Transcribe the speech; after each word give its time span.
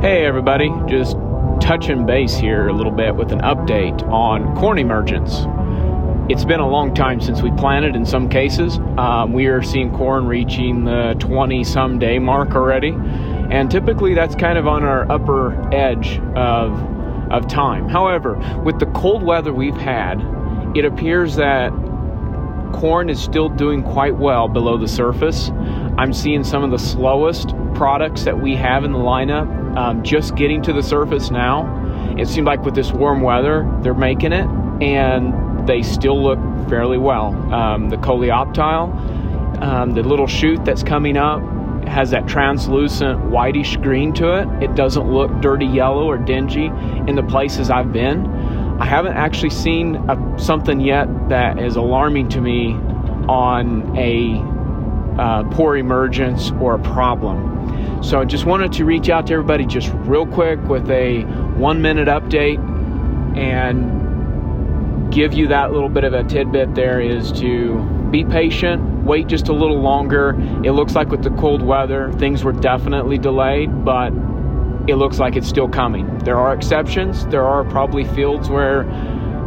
Hey, 0.00 0.24
everybody, 0.24 0.72
just 0.88 1.18
touching 1.60 2.06
base 2.06 2.34
here 2.34 2.68
a 2.68 2.72
little 2.72 2.90
bit 2.90 3.14
with 3.14 3.30
an 3.30 3.40
update 3.40 4.02
on 4.08 4.56
corn 4.56 4.78
emergence. 4.78 5.44
It's 6.32 6.46
been 6.46 6.60
a 6.60 6.66
long 6.66 6.94
time 6.94 7.20
since 7.20 7.42
we 7.42 7.50
planted 7.50 7.94
in 7.94 8.06
some 8.06 8.30
cases. 8.30 8.78
Um, 8.96 9.34
we 9.34 9.48
are 9.48 9.62
seeing 9.62 9.92
corn 9.92 10.26
reaching 10.26 10.86
the 10.86 11.14
20 11.18 11.62
some 11.64 11.98
day 11.98 12.18
mark 12.18 12.54
already, 12.54 12.94
and 13.50 13.70
typically 13.70 14.14
that's 14.14 14.34
kind 14.34 14.56
of 14.56 14.66
on 14.66 14.82
our 14.82 15.12
upper 15.12 15.52
edge 15.74 16.18
of, 16.36 16.72
of 17.30 17.48
time. 17.48 17.86
However, 17.86 18.38
with 18.64 18.78
the 18.78 18.86
cold 18.86 19.22
weather 19.22 19.52
we've 19.52 19.76
had, 19.76 20.22
it 20.74 20.86
appears 20.86 21.36
that 21.36 21.70
corn 22.72 23.08
is 23.08 23.22
still 23.22 23.48
doing 23.48 23.82
quite 23.82 24.16
well 24.16 24.48
below 24.48 24.76
the 24.76 24.88
surface. 24.88 25.50
I'm 25.98 26.12
seeing 26.12 26.44
some 26.44 26.62
of 26.62 26.70
the 26.70 26.78
slowest 26.78 27.54
products 27.74 28.24
that 28.24 28.40
we 28.40 28.54
have 28.56 28.84
in 28.84 28.92
the 28.92 28.98
lineup 28.98 29.76
um, 29.76 30.02
just 30.02 30.34
getting 30.34 30.62
to 30.62 30.72
the 30.72 30.82
surface 30.82 31.30
now. 31.30 31.84
It 32.18 32.28
seemed 32.28 32.46
like 32.46 32.64
with 32.64 32.74
this 32.74 32.92
warm 32.92 33.20
weather, 33.20 33.70
they're 33.82 33.94
making 33.94 34.32
it, 34.32 34.46
and 34.82 35.66
they 35.66 35.82
still 35.82 36.22
look 36.22 36.38
fairly 36.68 36.98
well. 36.98 37.34
Um, 37.52 37.90
the 37.90 37.96
coleoptile, 37.96 39.62
um, 39.62 39.92
the 39.92 40.02
little 40.02 40.26
shoot 40.26 40.64
that's 40.64 40.82
coming 40.82 41.16
up, 41.16 41.42
has 41.86 42.10
that 42.10 42.26
translucent 42.26 43.20
whitish 43.26 43.76
green 43.76 44.12
to 44.14 44.34
it. 44.40 44.62
It 44.62 44.74
doesn't 44.74 45.10
look 45.10 45.40
dirty 45.40 45.66
yellow 45.66 46.06
or 46.08 46.18
dingy 46.18 46.66
in 47.06 47.14
the 47.14 47.22
places 47.22 47.70
I've 47.70 47.92
been. 47.92 48.24
I 48.78 48.84
haven't 48.84 49.14
actually 49.14 49.50
seen 49.50 49.96
a, 50.08 50.38
something 50.38 50.80
yet 50.80 51.06
that 51.28 51.58
is 51.58 51.76
alarming 51.76 52.28
to 52.30 52.40
me 52.40 52.72
on 53.28 53.96
a 53.96 54.42
uh, 55.20 55.44
poor 55.44 55.76
emergence 55.76 56.50
or 56.60 56.74
a 56.74 56.78
problem. 56.78 58.02
So 58.02 58.20
I 58.20 58.24
just 58.24 58.44
wanted 58.44 58.72
to 58.74 58.84
reach 58.84 59.08
out 59.08 59.26
to 59.28 59.32
everybody 59.32 59.64
just 59.64 59.90
real 59.94 60.26
quick 60.26 60.60
with 60.64 60.90
a 60.90 61.22
one 61.56 61.80
minute 61.80 62.08
update 62.08 62.58
and 63.36 65.12
give 65.12 65.32
you 65.32 65.48
that 65.48 65.72
little 65.72 65.88
bit 65.88 66.04
of 66.04 66.12
a 66.12 66.24
tidbit 66.24 66.74
there 66.74 67.00
is 67.00 67.32
to 67.32 67.82
be 68.10 68.24
patient, 68.24 68.82
wait 69.04 69.26
just 69.26 69.48
a 69.48 69.52
little 69.52 69.80
longer. 69.80 70.36
It 70.62 70.72
looks 70.72 70.94
like 70.94 71.08
with 71.08 71.22
the 71.22 71.30
cold 71.30 71.62
weather, 71.62 72.12
things 72.14 72.44
were 72.44 72.52
definitely 72.52 73.18
delayed, 73.18 73.84
but 73.84 74.10
it 74.88 74.96
looks 74.96 75.18
like 75.18 75.36
it's 75.36 75.48
still 75.48 75.68
coming. 75.68 76.18
There 76.18 76.38
are 76.38 76.54
exceptions. 76.54 77.26
There 77.26 77.44
are 77.44 77.64
probably 77.64 78.04
fields 78.04 78.48
where 78.48 78.84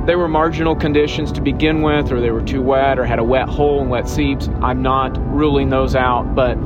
they 0.05 0.15
were 0.15 0.27
marginal 0.27 0.75
conditions 0.75 1.31
to 1.33 1.41
begin 1.41 1.81
with, 1.81 2.11
or 2.11 2.19
they 2.19 2.31
were 2.31 2.41
too 2.41 2.61
wet, 2.61 2.97
or 2.99 3.05
had 3.05 3.19
a 3.19 3.23
wet 3.23 3.47
hole 3.47 3.81
and 3.81 3.89
wet 3.89 4.09
seeds. 4.09 4.49
I'm 4.61 4.81
not 4.81 5.17
ruling 5.33 5.69
those 5.69 5.95
out, 5.95 6.35
but 6.35 6.57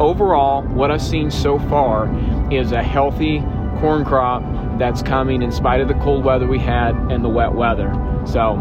overall, 0.00 0.62
what 0.62 0.90
I've 0.90 1.02
seen 1.02 1.30
so 1.30 1.58
far 1.58 2.08
is 2.52 2.72
a 2.72 2.82
healthy 2.82 3.40
corn 3.80 4.04
crop 4.04 4.42
that's 4.78 5.02
coming 5.02 5.42
in 5.42 5.52
spite 5.52 5.80
of 5.80 5.88
the 5.88 5.94
cold 5.94 6.24
weather 6.24 6.46
we 6.46 6.58
had 6.58 6.94
and 7.12 7.24
the 7.24 7.28
wet 7.28 7.54
weather. 7.54 7.92
So, 8.24 8.58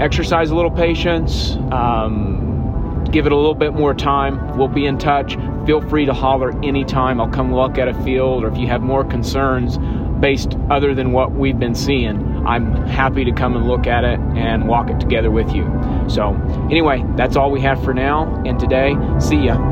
exercise 0.00 0.50
a 0.50 0.54
little 0.54 0.70
patience, 0.70 1.56
um, 1.70 2.41
give 3.10 3.26
it 3.26 3.32
a 3.32 3.36
little 3.36 3.54
bit 3.54 3.74
more 3.74 3.94
time. 3.94 4.56
We'll 4.56 4.68
be 4.68 4.86
in 4.86 4.98
touch. 4.98 5.36
Feel 5.66 5.80
free 5.88 6.06
to 6.06 6.12
holler 6.12 6.50
anytime. 6.64 7.20
I'll 7.20 7.28
come 7.28 7.54
look 7.54 7.78
at 7.78 7.88
a 7.88 7.94
field, 8.02 8.44
or 8.44 8.48
if 8.48 8.58
you 8.58 8.66
have 8.68 8.82
more 8.82 9.04
concerns 9.04 9.78
based 10.20 10.56
other 10.70 10.94
than 10.94 11.12
what 11.12 11.32
we've 11.32 11.58
been 11.58 11.74
seeing, 11.74 12.46
I'm 12.46 12.74
happy 12.86 13.24
to 13.24 13.32
come 13.32 13.56
and 13.56 13.66
look 13.66 13.86
at 13.86 14.04
it 14.04 14.20
and 14.36 14.68
walk 14.68 14.88
it 14.88 15.00
together 15.00 15.30
with 15.30 15.52
you. 15.52 15.64
So, 16.08 16.34
anyway, 16.70 17.04
that's 17.16 17.36
all 17.36 17.50
we 17.50 17.60
have 17.62 17.82
for 17.82 17.92
now. 17.92 18.42
And 18.46 18.58
today, 18.58 18.94
see 19.18 19.46
ya. 19.46 19.71